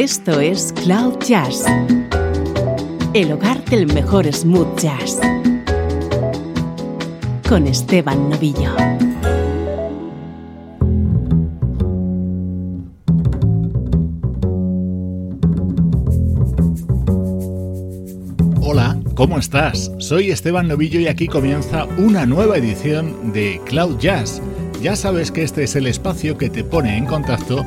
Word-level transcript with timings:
Esto 0.00 0.38
es 0.38 0.72
Cloud 0.84 1.18
Jazz, 1.26 1.64
el 3.14 3.32
hogar 3.32 3.64
del 3.64 3.92
mejor 3.92 4.32
smooth 4.32 4.78
jazz, 4.78 5.18
con 7.48 7.66
Esteban 7.66 8.30
Novillo. 8.30 8.76
Hola, 18.60 19.00
¿cómo 19.16 19.36
estás? 19.36 19.90
Soy 19.98 20.30
Esteban 20.30 20.68
Novillo 20.68 21.00
y 21.00 21.08
aquí 21.08 21.26
comienza 21.26 21.86
una 21.98 22.24
nueva 22.24 22.56
edición 22.56 23.32
de 23.32 23.60
Cloud 23.66 23.98
Jazz. 23.98 24.40
Ya 24.80 24.94
sabes 24.94 25.32
que 25.32 25.42
este 25.42 25.64
es 25.64 25.74
el 25.74 25.88
espacio 25.88 26.38
que 26.38 26.50
te 26.50 26.62
pone 26.62 26.96
en 26.96 27.04
contacto 27.04 27.66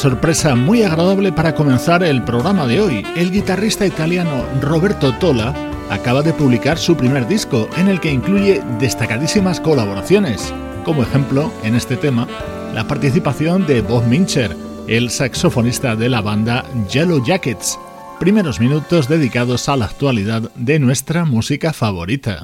Sorpresa 0.00 0.54
muy 0.54 0.82
agradable 0.82 1.30
para 1.30 1.54
comenzar 1.54 2.02
el 2.02 2.22
programa 2.22 2.66
de 2.66 2.80
hoy. 2.80 3.06
El 3.16 3.30
guitarrista 3.30 3.84
italiano 3.84 4.46
Roberto 4.62 5.12
Tola 5.18 5.54
acaba 5.90 6.22
de 6.22 6.32
publicar 6.32 6.78
su 6.78 6.96
primer 6.96 7.28
disco 7.28 7.68
en 7.76 7.86
el 7.86 8.00
que 8.00 8.10
incluye 8.10 8.62
destacadísimas 8.78 9.60
colaboraciones. 9.60 10.54
Como 10.86 11.02
ejemplo, 11.02 11.52
en 11.64 11.74
este 11.74 11.98
tema, 11.98 12.26
la 12.72 12.88
participación 12.88 13.66
de 13.66 13.82
Bob 13.82 14.06
Mincher, 14.06 14.56
el 14.88 15.10
saxofonista 15.10 15.94
de 15.96 16.08
la 16.08 16.22
banda 16.22 16.64
Yellow 16.90 17.22
Jackets. 17.22 17.78
Primeros 18.18 18.58
minutos 18.58 19.06
dedicados 19.06 19.68
a 19.68 19.76
la 19.76 19.84
actualidad 19.84 20.50
de 20.54 20.78
nuestra 20.78 21.26
música 21.26 21.74
favorita. 21.74 22.40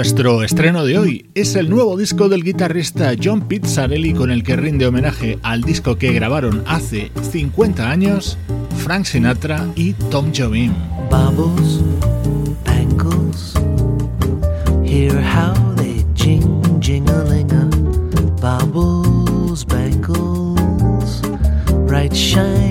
Nuestro 0.00 0.42
estreno 0.42 0.86
de 0.86 0.96
hoy 0.96 1.30
es 1.34 1.56
el 1.56 1.68
nuevo 1.68 1.94
disco 1.94 2.30
del 2.30 2.42
guitarrista 2.42 3.12
John 3.22 3.42
Pizzarelli 3.42 4.14
con 4.14 4.30
el 4.30 4.42
que 4.42 4.56
rinde 4.56 4.86
homenaje 4.86 5.38
al 5.42 5.60
disco 5.60 5.96
que 5.96 6.10
grabaron 6.14 6.64
hace 6.66 7.12
50 7.30 7.90
años 7.90 8.38
Frank 8.78 9.04
Sinatra 9.04 9.68
y 9.74 9.92
Tom 10.10 10.32
Jobim. 10.34 10.72
Bubbles, 11.10 11.82
bangles, 12.64 13.52
hear 14.82 15.12
how 15.20 15.52
they 15.76 16.02
jing 16.14 16.62
jingling 16.80 17.50
Bubbles, 18.40 19.66
bangles, 19.66 21.20
bright 21.86 22.14
shiny 22.14 22.69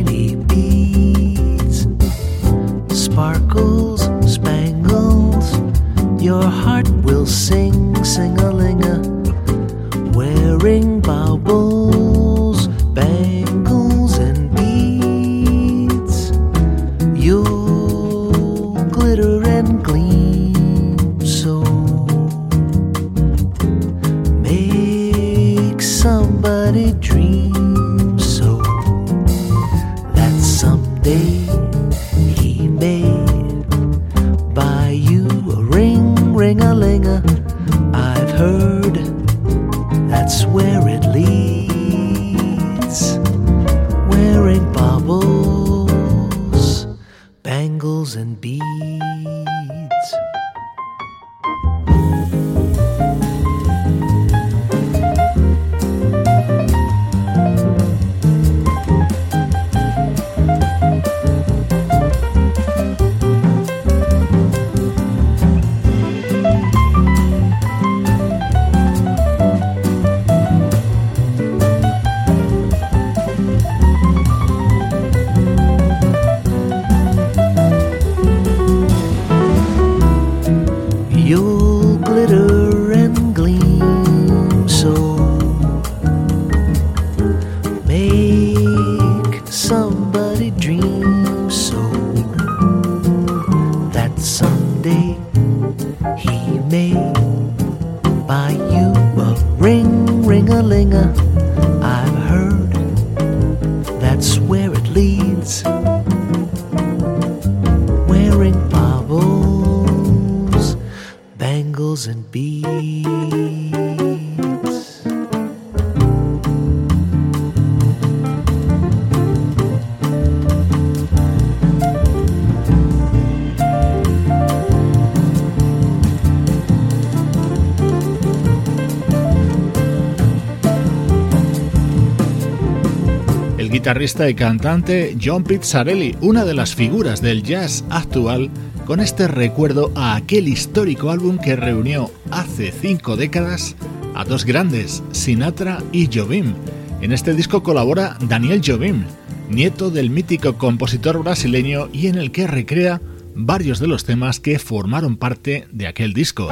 El 133.57 133.69
guitarrista 133.69 134.30
y 134.30 134.36
cantante 134.36 135.18
John 135.22 135.44
Pizzarelli, 135.44 136.16
una 136.22 136.46
de 136.46 136.54
las 136.54 136.75
figuras 136.75 137.22
del 137.22 137.44
jazz 137.44 137.84
actual, 137.90 138.50
con 138.89 139.01
este 139.01 139.27
recuerdo 139.27 139.91
a 139.94 140.15
aquel 140.15 140.47
histórico 140.47 141.12
álbum 141.12 141.38
que 141.38 141.56
reunió 141.56 142.09
hace 142.31 142.71
cinco 142.71 143.18
décadas 143.18 143.75
a 144.15 144.25
dos 144.25 144.45
grandes, 144.45 145.03
Sinatra 145.12 145.83
y 145.91 146.09
Jobim. 146.12 146.56
En 147.00 147.12
este 147.12 147.36
disco 147.36 147.62
colabora 147.62 148.18
Daniel 148.19 148.63
Jobim, 148.65 149.03
nieto 149.47 149.91
del 149.91 150.09
mítico 150.09 150.57
compositor 150.57 151.24
brasileño 151.24 151.88
y 151.94 152.07
en 152.07 152.15
el 152.15 152.31
que 152.31 152.47
recrea 152.47 153.00
varios 153.36 153.77
de 153.77 153.86
los 153.86 154.06
temas 154.06 154.39
que 154.39 154.57
formaron 154.57 155.18
parte 155.18 155.68
de 155.71 155.86
aquel 155.86 156.13
disco. 156.13 156.50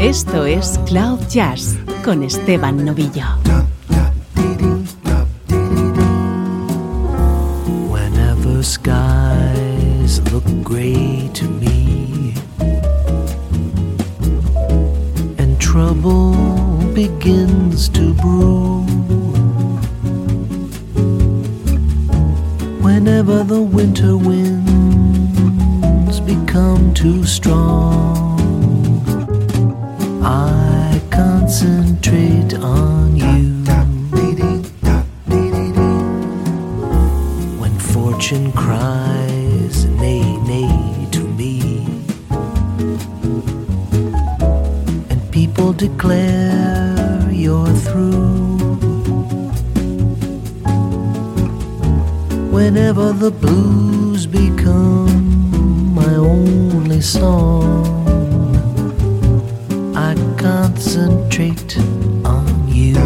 Esto 0.00 0.46
es 0.46 0.80
Cloud 0.86 1.20
Jazz 1.28 1.76
con 2.02 2.22
Esteban 2.22 2.86
Novillo. 2.86 3.67
Begins 17.18 17.88
to 17.88 18.14
brew, 18.14 18.82
whenever 22.80 23.42
the 23.42 23.60
winter 23.60 24.16
winds 24.16 24.60
become 26.20 26.94
too 26.94 27.24
strong. 27.24 27.97
Blues 54.18 54.26
become 54.26 55.94
my 55.94 56.14
only 56.14 57.00
song. 57.00 57.86
I 59.94 60.14
concentrate 60.36 61.78
on 62.24 62.68
you. 62.68 62.96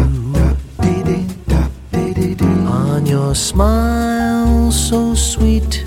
On 2.67 3.05
your 3.05 3.35
smile, 3.35 4.71
so 4.71 5.13
sweet, 5.13 5.83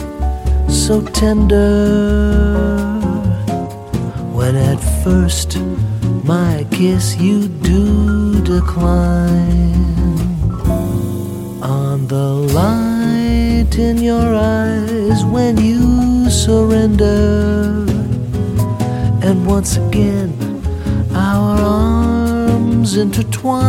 so 0.68 1.00
tender. 1.02 2.76
When 4.33 4.54
at 4.56 4.80
first 5.02 5.59
my 6.25 6.66
kiss 6.71 7.16
you 7.16 7.49
do 7.49 8.42
decline. 8.42 9.75
On 11.62 12.06
the 12.06 12.49
in 13.75 13.99
your 13.99 14.35
eyes 14.35 15.25
when 15.25 15.56
you 15.58 16.30
surrender. 16.30 17.85
And 19.23 19.46
once 19.46 19.76
again, 19.76 20.32
our 21.12 21.58
arms 21.58 22.96
intertwine. 22.96 23.66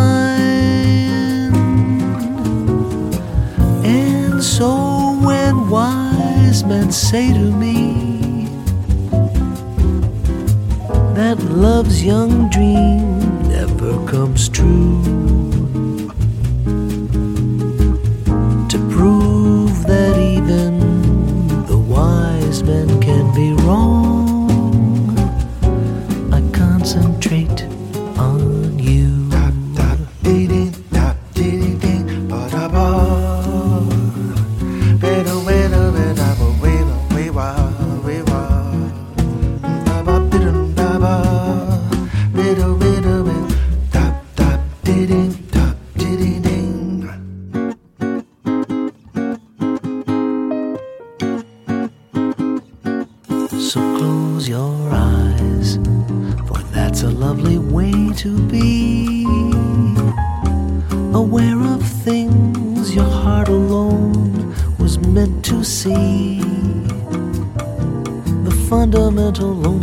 And 3.83 4.43
so 4.43 5.17
when 5.23 5.69
wise 5.69 6.63
men 6.63 6.91
say 6.91 7.33
to 7.33 7.51
me 7.63 8.45
that 11.15 11.39
love's 11.49 12.03
young 12.03 12.49
dream 12.49 13.49
never 13.49 14.05
comes 14.05 14.49
true, 14.49 15.01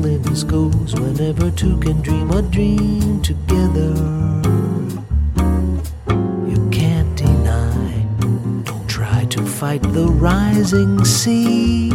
loneliness 0.05 0.45
goes 0.45 0.95
whenever 0.97 1.51
two 1.51 1.79
can 1.79 1.99
dream 2.03 2.31
a 2.31 2.43
dream 2.43 3.23
together. 3.23 3.95
You 6.47 6.69
can't 6.71 7.17
deny, 7.17 8.07
don't 8.65 8.87
try 8.87 9.25
to 9.25 9.47
fight 9.47 9.83
the 9.95 10.07
rising 10.09 11.03
sea. 11.07 11.89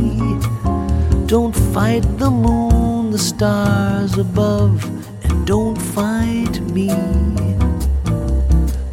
Don't 1.27 1.55
fight 1.73 2.01
the 2.17 2.31
moon, 2.31 3.11
the 3.11 3.19
stars 3.19 4.17
above, 4.17 4.83
and 5.23 5.45
don't 5.45 5.79
fight 5.79 6.59
me. 6.61 6.87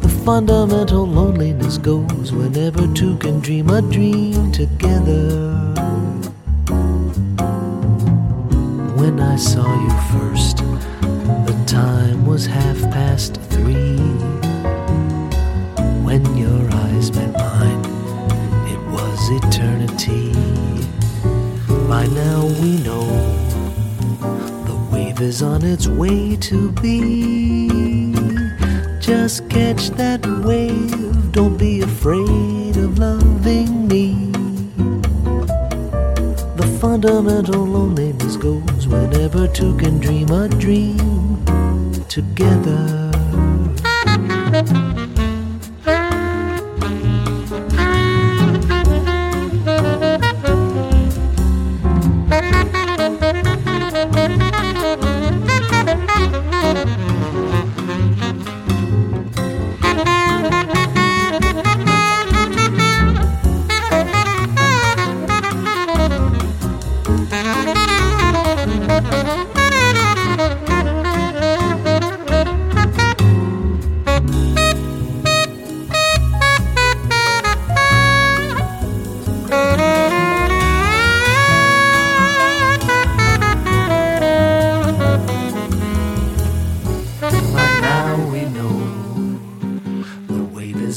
The 0.01 0.21
fundamental 0.25 1.07
loneliness 1.07 1.79
goes 1.79 2.31
whenever 2.31 2.85
two 2.93 3.17
can 3.17 3.39
dream 3.39 3.71
a 3.71 3.81
dream 3.81 4.51
together. 4.51 5.86
Saw 9.37 9.71
you 9.79 9.89
first, 10.19 10.57
the 10.57 11.63
time 11.67 12.25
was 12.25 12.47
half 12.47 12.81
past 12.91 13.35
three. 13.51 13.97
When 16.03 16.35
your 16.35 16.67
eyes 16.73 17.11
met 17.15 17.33
mine, 17.33 17.85
it 18.73 18.81
was 18.89 19.29
eternity. 19.29 20.33
By 21.87 22.07
now 22.07 22.45
we 22.61 22.77
know 22.81 23.05
the 24.65 24.75
wave 24.91 25.21
is 25.21 25.43
on 25.43 25.63
its 25.63 25.87
way 25.87 26.35
to 26.37 26.71
be. 26.71 28.13
Just 28.99 29.47
catch 29.49 29.91
that 29.91 30.25
wave, 30.43 31.31
don't 31.31 31.57
be 31.57 31.81
afraid 31.81 32.75
of 32.77 32.97
loving 32.97 33.87
me. 33.87 34.26
Fundamental 36.79 37.65
loneliness 37.65 38.37
goes 38.37 38.87
whenever 38.87 39.47
two 39.47 39.75
can 39.77 39.97
dream 39.99 40.29
a 40.29 40.47
dream 40.47 41.43
together. 42.07 43.06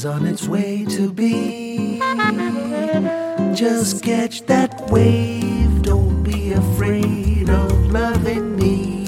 Is 0.01 0.07
on 0.07 0.27
its 0.27 0.49
way 0.49 0.85
to 0.85 1.13
be. 1.13 1.99
Just 3.55 4.03
catch 4.03 4.43
that 4.47 4.91
wave, 4.91 5.83
don't 5.83 6.23
be 6.23 6.53
afraid 6.53 7.49
of 7.51 7.73
loving 7.93 8.57
me. 8.57 9.05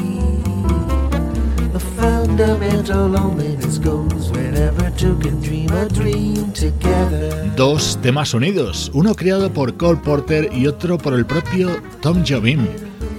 The 1.72 1.80
fundamental 1.80 3.08
loneliness 3.08 3.78
goes 3.78 4.30
whenever 4.30 4.90
two 4.96 5.18
can 5.20 5.40
dream 5.40 5.70
a 5.72 5.88
dream 5.88 6.52
together. 6.52 7.50
Dos 7.56 7.98
temas 8.02 8.34
unidos, 8.34 8.90
uno 8.92 9.14
creado 9.14 9.50
por 9.52 9.76
Cole 9.76 10.00
Porter 10.02 10.50
y 10.52 10.66
otro 10.66 10.98
por 10.98 11.14
el 11.14 11.24
propio 11.24 11.70
Tom 12.00 12.22
Jobim. 12.26 12.66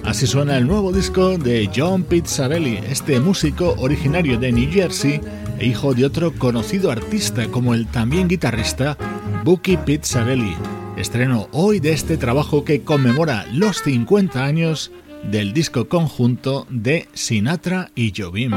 Así 0.04 0.28
suena 0.28 0.58
el 0.58 0.68
nuevo 0.68 0.92
disco 0.92 1.38
de 1.38 1.70
John 1.74 2.04
Pizzarelli, 2.04 2.78
este 2.90 3.20
músico 3.22 3.74
originario 3.80 4.38
de 4.38 4.52
New 4.52 4.70
Jersey 4.70 5.22
e 5.60 5.66
hijo 5.66 5.94
de 5.94 6.06
otro 6.06 6.34
conocido 6.34 6.92
artista 6.92 7.48
como 7.48 7.74
el 7.74 7.88
también 7.88 8.28
guitarrista 8.28 8.98
Bucky 9.44 9.78
Pizzarelli. 9.78 10.56
Estreno 10.98 11.48
hoy 11.52 11.80
de 11.80 11.92
este 11.94 12.18
trabajo 12.18 12.64
que 12.64 12.84
conmemora 12.84 13.46
los 13.52 13.78
50 13.82 14.44
años 14.44 14.92
del 15.24 15.54
disco 15.54 15.88
conjunto 15.88 16.68
de 16.70 17.08
Sinatra 17.14 17.92
y 17.96 18.14
Jobim. 18.16 18.52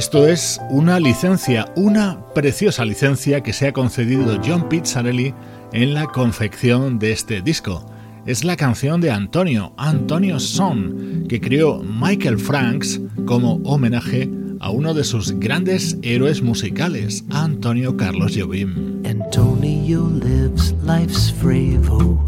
Esto 0.00 0.26
es 0.26 0.58
una 0.70 0.98
licencia, 0.98 1.70
una 1.76 2.24
preciosa 2.32 2.86
licencia 2.86 3.42
que 3.42 3.52
se 3.52 3.68
ha 3.68 3.74
concedido 3.74 4.40
John 4.42 4.66
Pizzarelli 4.66 5.34
en 5.74 5.92
la 5.92 6.06
confección 6.06 6.98
de 6.98 7.12
este 7.12 7.42
disco. 7.42 7.84
Es 8.24 8.42
la 8.42 8.56
canción 8.56 9.02
de 9.02 9.10
Antonio, 9.10 9.74
Antonio 9.76 10.40
Son, 10.40 11.26
que 11.28 11.38
creó 11.38 11.82
Michael 11.82 12.38
Franks 12.38 12.98
como 13.26 13.56
homenaje 13.56 14.30
a 14.60 14.70
uno 14.70 14.94
de 14.94 15.04
sus 15.04 15.38
grandes 15.38 15.98
héroes 16.00 16.40
musicales, 16.40 17.22
Antonio 17.28 17.94
Carlos 17.98 18.32
Jobim. 18.34 19.02
Antonio 19.04 20.08
lives 20.08 20.74
life's 20.82 21.30
fravo. 21.30 22.24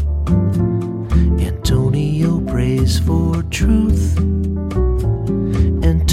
Antonio 1.39 2.39
prays 2.45 3.01
for 3.01 3.43
truth. 3.49 4.52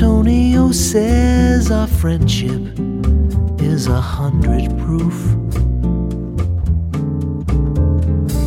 Antonio 0.02 0.72
says 0.72 1.70
our 1.70 1.86
friendship 1.86 2.62
is 3.60 3.86
a 3.86 4.00
hundred 4.00 4.70
proof. 4.78 5.18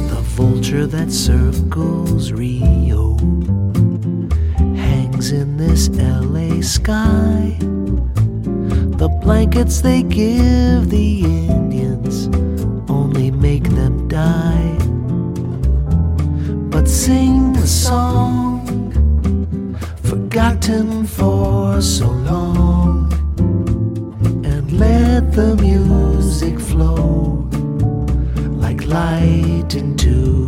The 0.10 0.22
vulture 0.34 0.88
that 0.88 1.12
circles 1.12 2.32
Rio 2.32 3.20
hangs 4.76 5.32
in 5.32 5.58
this 5.58 5.90
LA 5.90 6.60
sky. 6.62 7.56
The 8.98 9.16
blankets 9.22 9.82
they 9.82 10.02
give 10.02 10.90
the 10.90 11.22
Indians 11.24 12.30
only 12.90 13.30
make 13.30 13.70
them 13.70 14.08
die. 14.08 14.76
But 16.72 16.90
sing 16.90 17.54
the 17.54 17.68
song 17.68 18.64
forgotten 20.02 21.06
for 21.06 21.33
so 21.84 22.08
long 22.08 23.12
and 24.46 24.72
let 24.80 25.34
the 25.34 25.54
music 25.58 26.58
flow 26.58 27.46
like 28.56 28.86
light 28.88 29.76
into 29.76 30.43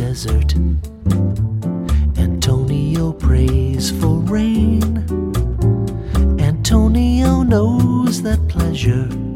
desert. 0.00 0.54
Antonio 2.16 3.12
prays 3.12 3.90
for 4.00 4.16
rain. 4.36 4.82
Antonio 6.40 7.42
knows 7.42 8.22
that 8.22 8.40
pleasure 8.48 9.29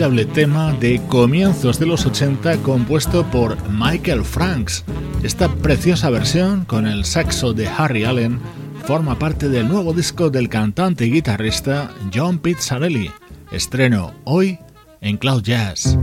Inolvidable 0.00 0.32
tema 0.32 0.72
de 0.72 0.98
comienzos 1.08 1.78
de 1.78 1.84
los 1.84 2.06
80 2.06 2.62
compuesto 2.62 3.22
por 3.30 3.58
Michael 3.68 4.24
Franks. 4.24 4.82
Esta 5.22 5.54
preciosa 5.56 6.08
versión 6.08 6.64
con 6.64 6.86
el 6.86 7.04
saxo 7.04 7.52
de 7.52 7.68
Harry 7.68 8.04
Allen 8.04 8.40
forma 8.86 9.18
parte 9.18 9.50
del 9.50 9.68
nuevo 9.68 9.92
disco 9.92 10.30
del 10.30 10.48
cantante 10.48 11.04
y 11.04 11.10
guitarrista 11.10 11.90
John 12.14 12.38
Pizzarelli. 12.38 13.10
Estreno 13.52 14.14
hoy 14.24 14.58
en 15.02 15.18
Cloud 15.18 15.42
Jazz. 15.42 15.98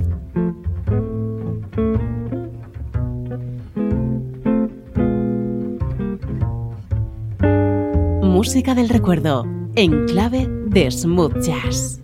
Música 8.22 8.76
del 8.76 8.90
recuerdo 8.90 9.44
en 9.76 10.06
clave 10.06 10.48
de 10.68 10.92
smooth 10.92 11.42
jazz 11.42 12.04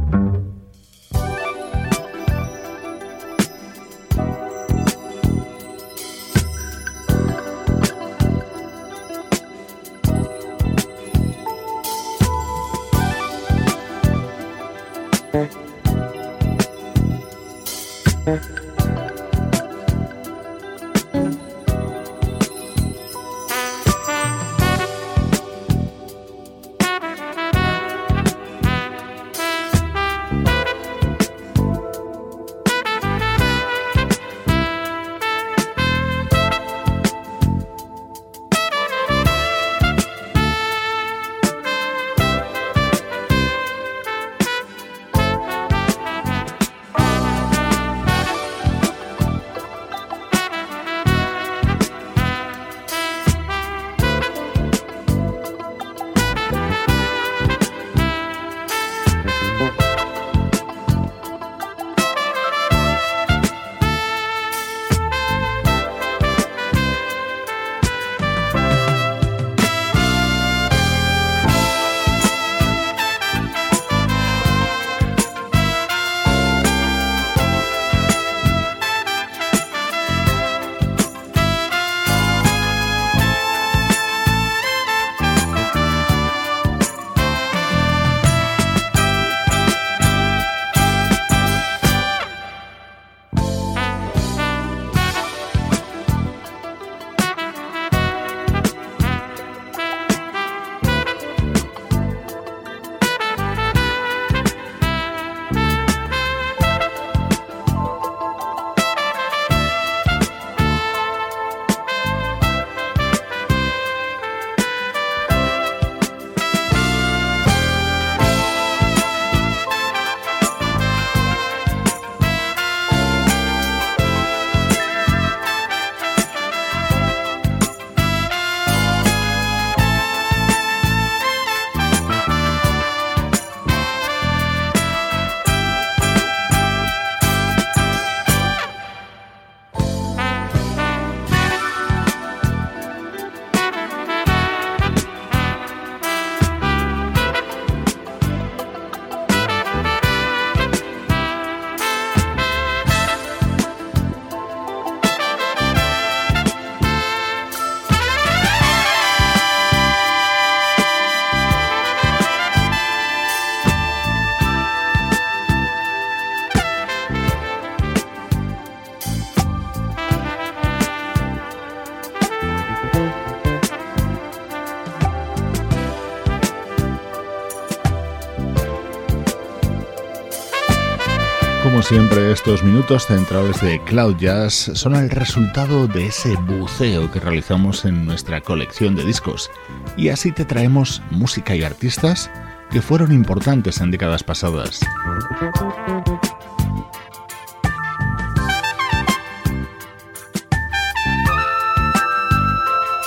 Estos 182.31 182.63
minutos 182.63 183.07
centrales 183.07 183.59
de 183.61 183.83
Cloud 183.83 184.15
Jazz 184.15 184.71
son 184.73 184.95
el 184.95 185.09
resultado 185.09 185.87
de 185.87 186.05
ese 186.05 186.35
buceo 186.35 187.11
que 187.11 187.19
realizamos 187.19 187.83
en 187.83 188.05
nuestra 188.05 188.39
colección 188.39 188.95
de 188.95 189.03
discos. 189.03 189.51
Y 189.97 190.09
así 190.09 190.31
te 190.31 190.45
traemos 190.45 191.01
música 191.11 191.55
y 191.55 191.63
artistas 191.63 192.31
que 192.69 192.81
fueron 192.81 193.11
importantes 193.11 193.81
en 193.81 193.91
décadas 193.91 194.23
pasadas. 194.23 194.79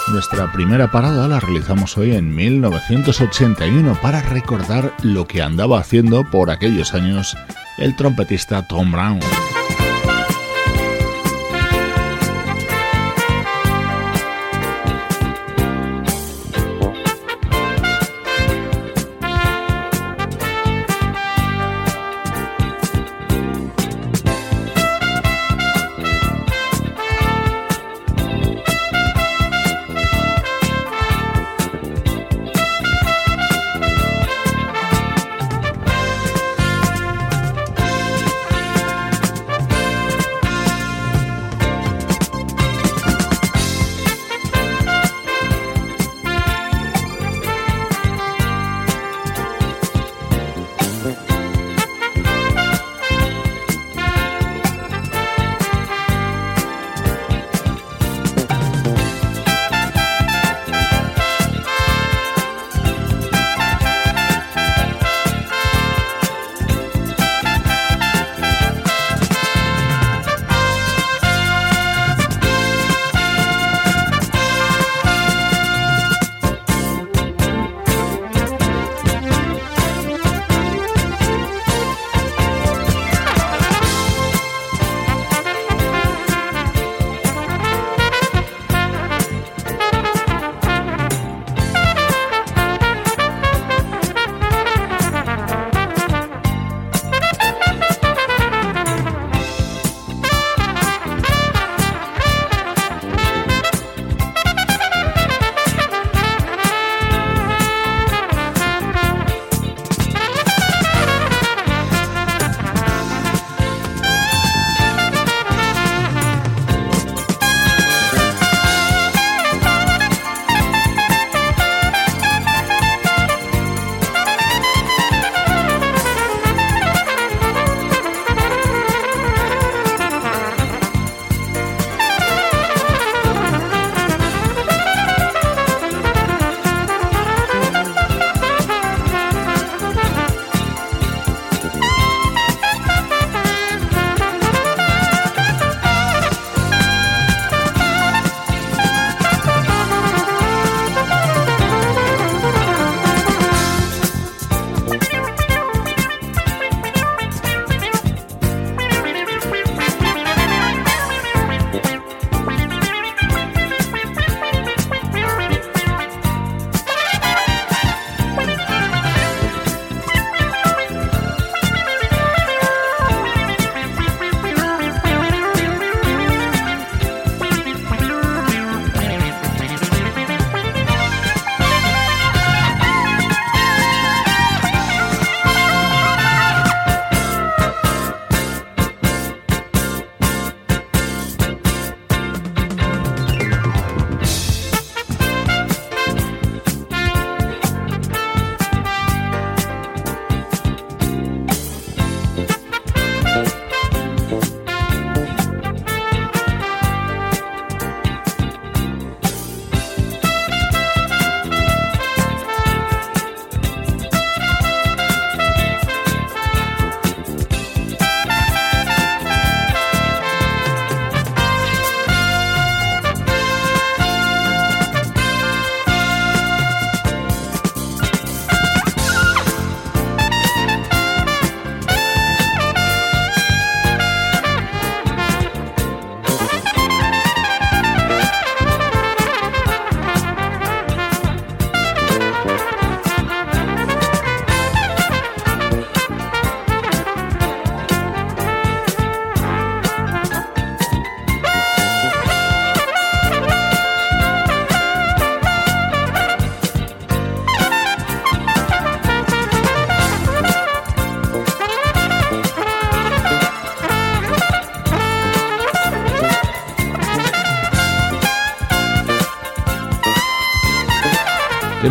Nuestra 0.08 0.52
primera 0.52 0.90
parada 0.90 1.26
la 1.28 1.40
realizamos 1.40 1.96
hoy 1.96 2.14
en 2.14 2.34
1981 2.34 3.98
para 4.02 4.20
recordar 4.20 4.92
lo 5.02 5.26
que 5.26 5.40
andaba 5.40 5.80
haciendo 5.80 6.24
por 6.30 6.50
aquellos 6.50 6.92
años 6.92 7.34
el 7.78 7.94
trompetista 7.96 8.62
Tom 8.62 8.92
Brown. 8.92 9.53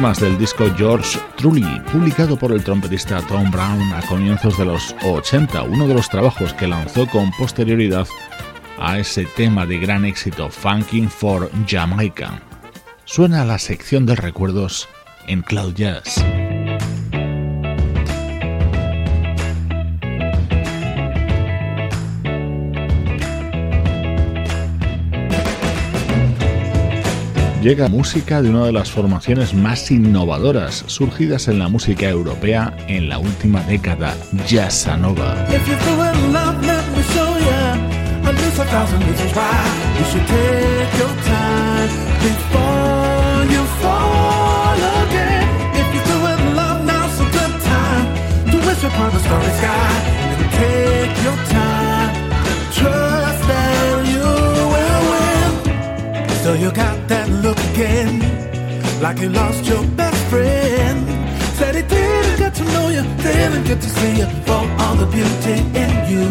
temas 0.04 0.20
del 0.20 0.38
disco 0.38 0.66
George 0.76 1.18
Truly, 1.38 1.80
publicado 1.90 2.36
por 2.36 2.52
el 2.52 2.62
trompetista 2.62 3.22
Tom 3.22 3.50
Brown 3.50 3.94
a 3.94 4.02
comienzos 4.02 4.58
de 4.58 4.66
los 4.66 4.94
80, 5.02 5.64
uno 5.64 5.88
de 5.88 5.94
los 5.94 6.10
trabajos 6.10 6.52
que 6.56 6.68
lanzó 6.68 7.08
con 7.08 7.32
posterioridad 7.32 8.06
a 8.78 9.00
ese 9.00 9.24
tema 9.24 9.66
de 9.66 9.78
gran 9.78 10.04
éxito, 10.04 10.50
Funkin' 10.50 11.10
for 11.10 11.50
Jamaica. 11.66 12.42
Suena 13.06 13.46
la 13.46 13.58
sección 13.58 14.06
de 14.06 14.16
recuerdos 14.16 14.90
en 15.28 15.42
Cloud 15.42 15.74
Jazz. 15.74 16.22
llega 27.64 27.88
música 27.88 28.42
de 28.42 28.50
una 28.50 28.66
de 28.66 28.74
las 28.74 28.92
formaciones 28.92 29.54
más 29.54 29.90
innovadoras 29.90 30.84
surgidas 30.88 31.48
en 31.48 31.60
la 31.60 31.70
música 31.70 32.10
europea 32.10 32.76
en 32.90 33.08
la 33.08 33.20
última 33.20 33.62
década, 33.62 34.18
Jazzanova. 34.46 35.34
So 56.44 56.56
you 56.56 57.03
like 59.04 59.20
you 59.20 59.28
lost 59.28 59.66
your 59.66 59.86
best 59.98 60.22
friend. 60.32 60.98
Said 61.58 61.76
he 61.76 61.82
didn't 61.82 62.38
get 62.38 62.54
to 62.56 62.64
know 62.74 62.88
you, 62.88 63.04
didn't 63.22 63.66
get 63.66 63.82
to 63.82 63.90
see 63.90 64.20
you 64.20 64.28
for 64.48 64.64
all 64.82 64.96
the 64.96 65.06
beauty 65.18 65.58
in 65.84 65.92
you. 66.12 66.26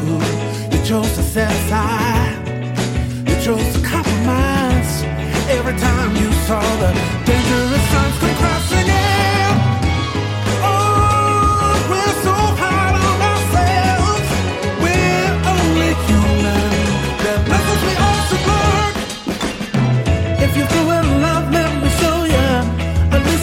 You 0.73 0.79
chose 0.83 1.13
to 1.17 1.23
set 1.23 1.53
aside, 1.53 2.39
you 3.29 3.37
chose 3.47 3.69
to 3.75 3.81
compromise. 3.87 4.93
Every 5.57 5.77
time 5.87 6.17
you 6.17 6.33
saw 6.49 6.63
the 6.83 6.91
dangerous 7.27 7.85
signs 7.93 8.19
come 8.21 8.37
crossing, 8.41 8.87
yeah. 8.87 9.32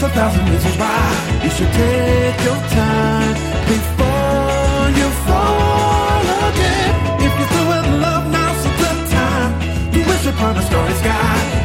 a 0.10 0.15
thousand 0.15 0.50
reasons 0.50 0.78
why 0.78 1.39
you 1.43 1.50
should 1.50 1.72
take 1.74 2.38
your 2.43 2.60
time 2.82 3.34
before 3.74 4.86
you 5.00 5.08
fall 5.28 6.24
again. 6.50 6.93
If 7.26 7.32
you're 7.38 7.50
through 7.52 7.67
with 7.74 7.88
love, 8.02 8.26
now's 8.32 8.63
the 8.63 8.91
time. 9.15 9.52
You 9.93 10.02
wish 10.06 10.26
upon 10.26 10.58
a 10.58 10.62
starry 10.63 10.93
sky. 10.93 11.59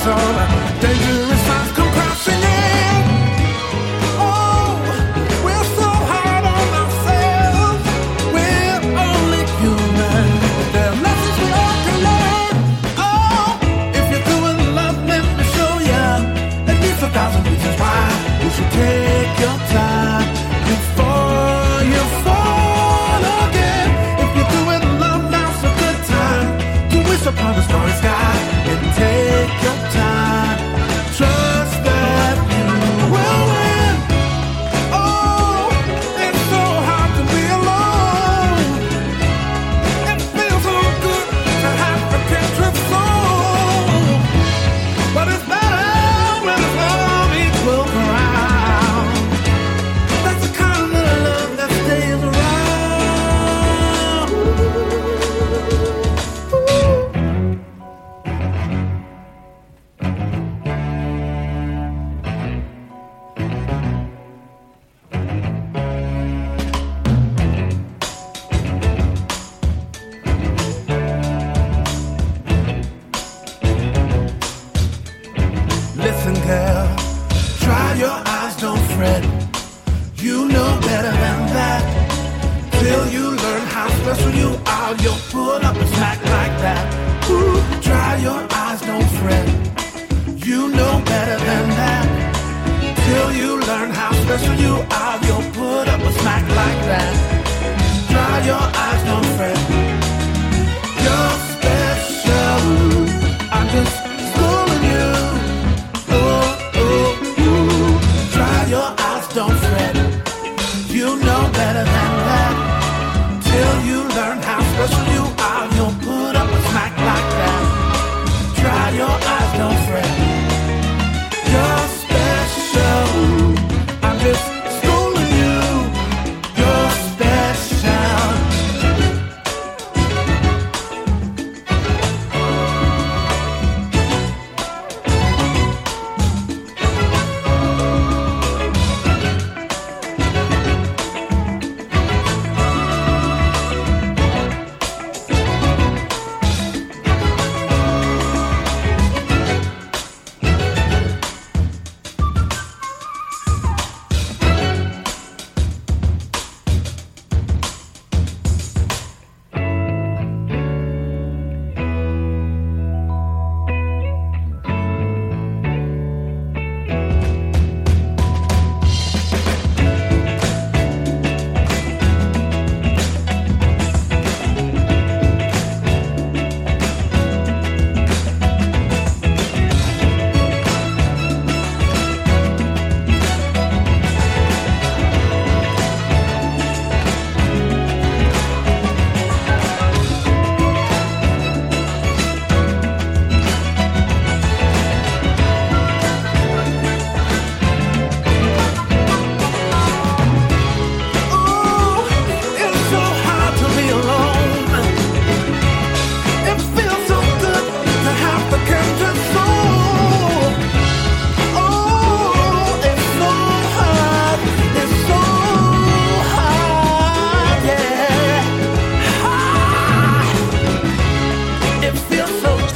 some 0.00 0.80
dangerous 0.80 1.46
times. 1.46 1.81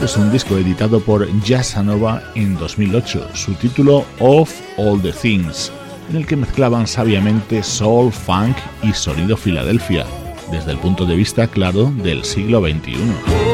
Es 0.06 0.16
un 0.16 0.30
disco 0.30 0.56
editado 0.56 1.00
por 1.00 1.28
Jazzanova 1.42 2.22
en 2.36 2.56
2008, 2.56 3.30
su 3.34 3.54
título 3.54 4.04
Of 4.20 4.52
All 4.76 5.02
the 5.02 5.10
Things, 5.10 5.72
en 6.08 6.16
el 6.16 6.26
que 6.26 6.36
mezclaban 6.36 6.86
sabiamente 6.86 7.60
soul, 7.64 8.12
funk 8.12 8.56
y 8.84 8.92
sonido 8.92 9.36
Filadelfia, 9.36 10.06
desde 10.52 10.70
el 10.70 10.78
punto 10.78 11.06
de 11.06 11.16
vista 11.16 11.48
claro 11.48 11.92
del 12.04 12.24
siglo 12.24 12.60
XXI. 12.60 13.45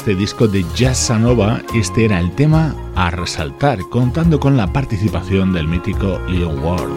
Este 0.00 0.14
disco 0.14 0.48
de 0.48 0.64
Jazz 0.74 1.10
Nova, 1.10 1.60
este 1.74 2.06
era 2.06 2.18
el 2.20 2.30
tema 2.30 2.74
a 2.96 3.10
resaltar, 3.10 3.80
contando 3.90 4.40
con 4.40 4.56
la 4.56 4.72
participación 4.72 5.52
del 5.52 5.68
mítico 5.68 6.18
Leon 6.26 6.58
Ward. 6.64 6.88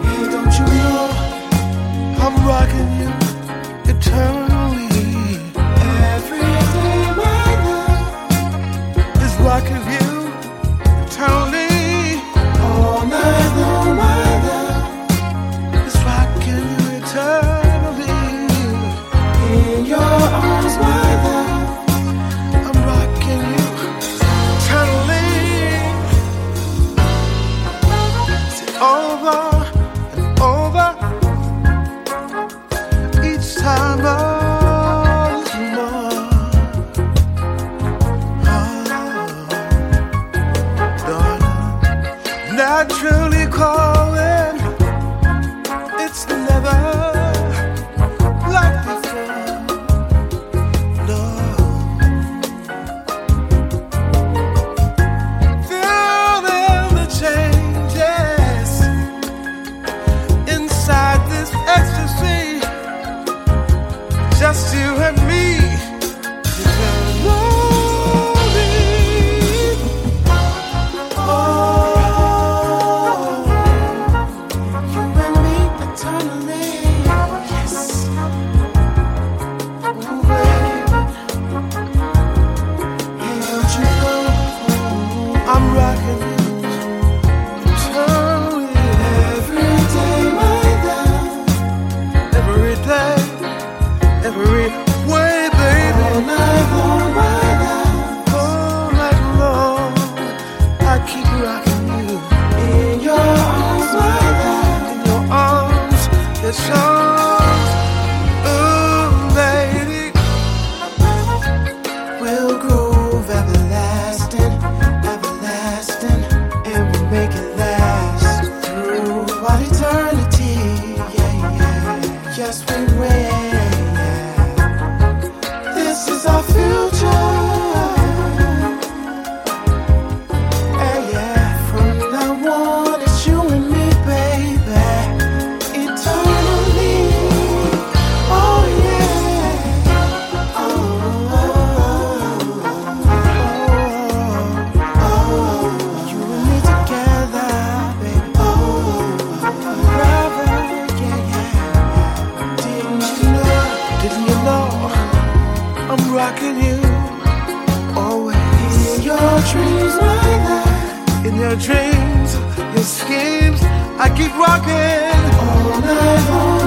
dreams. 163.24 163.60
I 163.98 164.08
keep 164.16 164.32
rocking 164.36 165.20
all 165.38 165.80
night 165.80 166.28
long. 166.30 166.63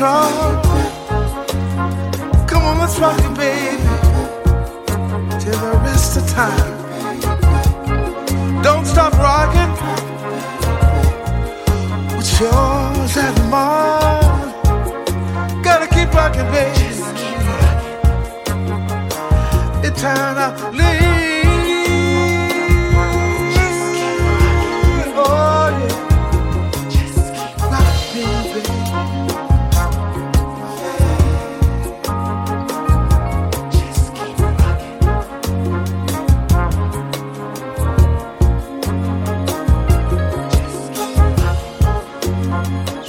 trouble. 0.00 0.62
Come 2.48 2.62
on, 2.64 2.78
let's 2.78 2.98
rock 2.98 3.20
it, 3.20 3.36
baby, 3.36 3.76
till 5.42 5.58
the 5.66 5.78
rest 5.84 6.16
of 6.16 6.26
time. 6.26 6.72
Don't 8.62 8.86
stop 8.86 9.12
rocking. 9.18 9.72
What's 12.16 12.40
yours 12.40 13.16
and 13.26 13.38
mine? 13.50 14.52
Gotta 15.62 15.86
keep 15.94 16.10
rocking, 16.14 16.50
baby. 16.50 16.94
Eternally. 19.86 21.39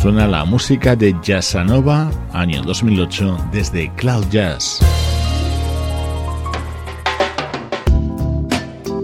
Suena 0.02 0.28
la 0.28 0.46
música 0.46 0.96
de 0.96 1.16
Jazzanova, 1.22 2.10
año 2.34 2.64
2008, 2.64 3.50
desde 3.52 3.94
Cloud 3.94 4.26
Jazz. 4.32 4.80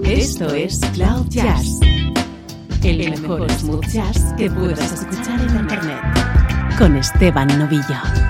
Esto 0.03 0.51
es 0.55 0.79
Cloud 0.95 1.27
Jazz, 1.29 1.79
el 2.83 3.11
mejor 3.11 3.47
smooth 3.51 3.85
jazz 3.93 4.33
que 4.39 4.49
puedas 4.49 4.91
escuchar 4.91 5.39
en 5.39 5.55
Internet. 5.57 6.01
Con 6.79 6.95
Esteban 6.95 7.47
Novillo. 7.59 8.26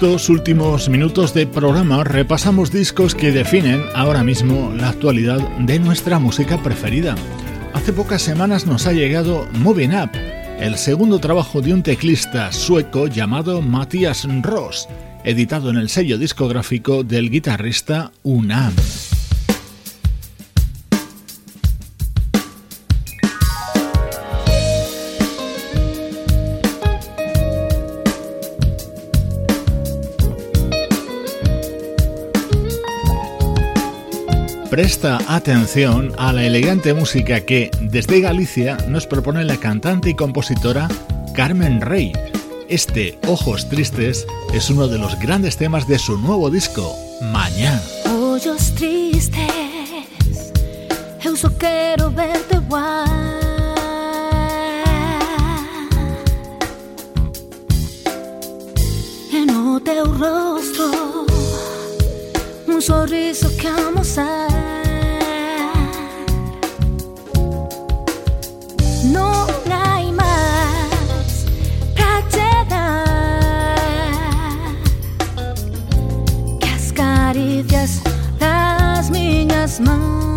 Estos 0.00 0.30
últimos 0.30 0.88
minutos 0.88 1.34
de 1.34 1.46
programa 1.46 2.04
repasamos 2.04 2.72
discos 2.72 3.14
que 3.14 3.32
definen 3.32 3.84
ahora 3.94 4.24
mismo 4.24 4.72
la 4.74 4.88
actualidad 4.88 5.46
de 5.58 5.78
nuestra 5.78 6.18
música 6.18 6.56
preferida. 6.62 7.14
Hace 7.74 7.92
pocas 7.92 8.22
semanas 8.22 8.66
nos 8.66 8.86
ha 8.86 8.94
llegado 8.94 9.46
Moving 9.52 9.94
Up, 9.94 10.08
el 10.58 10.78
segundo 10.78 11.18
trabajo 11.18 11.60
de 11.60 11.74
un 11.74 11.82
teclista 11.82 12.50
sueco 12.50 13.08
llamado 13.08 13.60
Matthias 13.60 14.26
Ross, 14.40 14.88
editado 15.22 15.68
en 15.68 15.76
el 15.76 15.90
sello 15.90 16.16
discográfico 16.16 17.04
del 17.04 17.28
guitarrista 17.28 18.10
Unam. 18.22 18.72
Presta 34.80 35.18
atención 35.28 36.14
a 36.16 36.32
la 36.32 36.46
elegante 36.46 36.94
música 36.94 37.42
que 37.42 37.70
desde 37.82 38.22
Galicia 38.22 38.78
nos 38.88 39.06
propone 39.06 39.44
la 39.44 39.58
cantante 39.58 40.08
y 40.08 40.14
compositora 40.14 40.88
Carmen 41.34 41.82
Rey. 41.82 42.14
Este 42.66 43.18
Ojos 43.26 43.68
Tristes 43.68 44.26
es 44.54 44.70
uno 44.70 44.88
de 44.88 44.96
los 44.96 45.18
grandes 45.18 45.58
temas 45.58 45.86
de 45.86 45.98
su 45.98 46.16
nuevo 46.16 46.48
disco, 46.48 46.96
Mañana. 47.20 47.82
Ojos 48.06 48.74
tristes, 48.74 49.52
solo 51.36 51.54
quiero 51.58 52.10
verte 52.10 52.56
igual. 52.56 53.04
En 59.30 59.50
o 59.50 59.78
teu 59.78 60.06
rosto, 60.06 61.26
un 62.66 62.80
sorriso 62.80 63.54
que 63.58 63.68
amo. 63.68 64.49
Smile. 79.70 80.29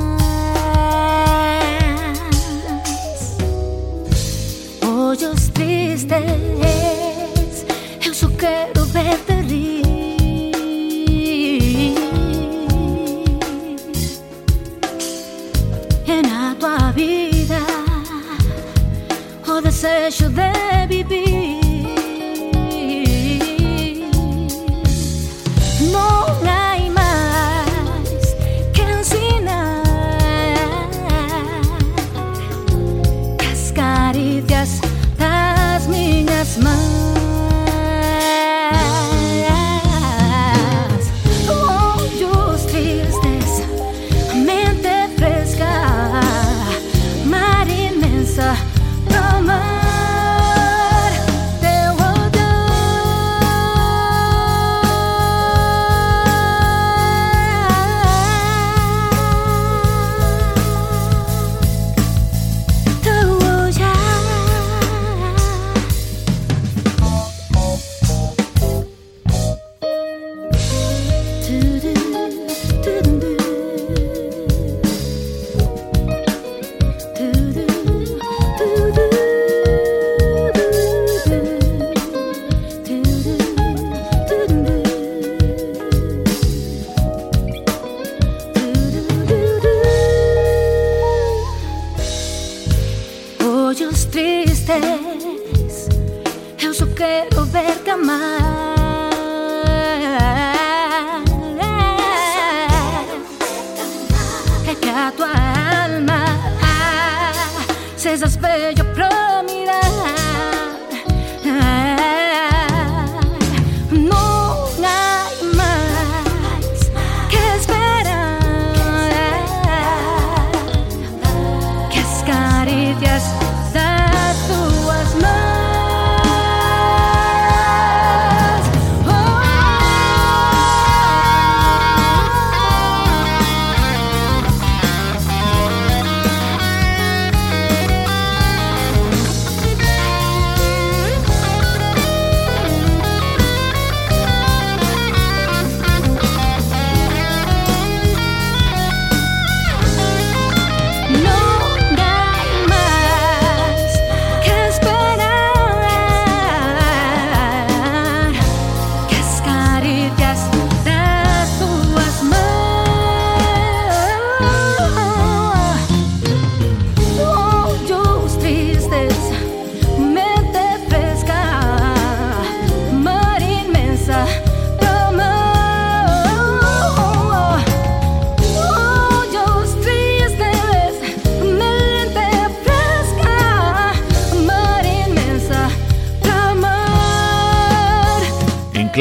Yes. 123.04 123.43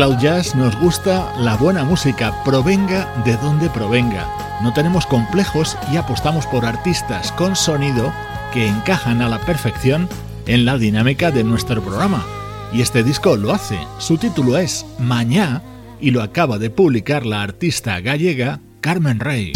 Cloud 0.03 0.19
Jazz 0.19 0.57
nos 0.57 0.75
gusta 0.81 1.33
la 1.39 1.57
buena 1.57 1.85
música, 1.85 2.35
provenga 2.45 3.07
de 3.25 3.37
donde 3.37 3.71
provenga. 3.71 4.27
No 4.61 4.73
tenemos 4.73 5.07
complejos 5.07 5.79
y 5.93 5.97
apostamos 5.97 6.45
por 6.49 6.65
artistas 6.65 7.31
con 7.31 7.55
sonido 7.55 8.13
que 8.53 8.67
encajan 8.67 9.23
a 9.23 9.29
la 9.29 9.39
perfección 9.39 10.09
en 10.49 10.65
la 10.65 10.77
dinámica 10.77 11.31
de 11.31 11.45
nuestro 11.45 11.81
programa. 11.81 12.27
Y 12.73 12.81
este 12.83 13.05
disco 13.05 13.37
lo 13.37 13.53
hace. 13.53 13.79
Su 13.99 14.19
título 14.19 14.59
es 14.59 14.85
Mañá 14.99 15.63
y 16.01 16.11
lo 16.11 16.21
acaba 16.23 16.59
de 16.59 16.71
publicar 16.71 17.25
la 17.25 17.43
artista 17.43 18.01
gallega 18.01 18.59
Carmen 18.81 19.21
Rey. 19.21 19.53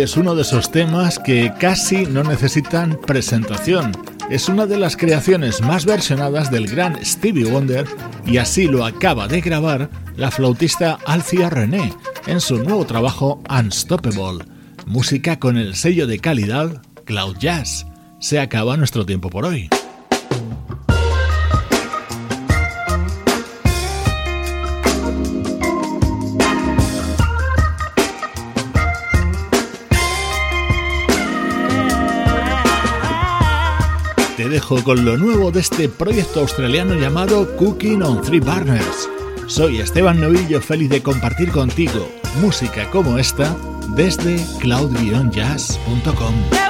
Es 0.00 0.16
uno 0.16 0.34
de 0.34 0.42
esos 0.42 0.72
temas 0.72 1.18
que 1.18 1.52
casi 1.60 2.06
no 2.06 2.24
necesitan 2.24 2.98
presentación. 3.06 3.92
Es 4.30 4.48
una 4.48 4.64
de 4.64 4.78
las 4.78 4.96
creaciones 4.96 5.60
más 5.60 5.84
versionadas 5.84 6.50
del 6.50 6.68
gran 6.68 7.04
Stevie 7.04 7.44
Wonder 7.44 7.86
y 8.24 8.38
así 8.38 8.66
lo 8.66 8.86
acaba 8.86 9.28
de 9.28 9.42
grabar 9.42 9.90
la 10.16 10.30
flautista 10.30 10.98
Alcia 11.04 11.50
René 11.50 11.92
en 12.26 12.40
su 12.40 12.64
nuevo 12.64 12.86
trabajo 12.86 13.42
Unstoppable. 13.50 14.42
Música 14.86 15.38
con 15.38 15.58
el 15.58 15.76
sello 15.76 16.06
de 16.06 16.18
calidad 16.18 16.80
Cloud 17.04 17.36
Jazz. 17.38 17.86
Se 18.20 18.40
acaba 18.40 18.78
nuestro 18.78 19.04
tiempo 19.04 19.28
por 19.28 19.44
hoy. 19.44 19.68
Dejo 34.50 34.82
con 34.82 35.04
lo 35.04 35.16
nuevo 35.16 35.52
de 35.52 35.60
este 35.60 35.88
proyecto 35.88 36.40
australiano 36.40 36.94
llamado 36.94 37.56
Cooking 37.56 38.02
on 38.02 38.20
Three 38.20 38.40
Burners. 38.40 39.08
Soy 39.46 39.80
Esteban 39.80 40.20
Novillo, 40.20 40.60
feliz 40.60 40.90
de 40.90 41.02
compartir 41.02 41.50
contigo 41.50 42.08
música 42.40 42.90
como 42.90 43.16
esta 43.16 43.56
desde 43.94 44.44
cloud-jazz.com. 44.60 46.69